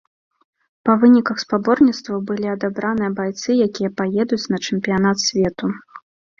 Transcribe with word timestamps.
Па 0.87 0.95
выніках 1.03 1.37
спаборніцтваў 1.43 2.23
былі 2.31 2.47
адабраны 2.55 3.11
байцы, 3.21 3.49
якія 3.69 3.95
паедуць 4.03 4.43
на 4.57 4.65
чэмпіянат 4.65 5.17
свету. 5.29 5.65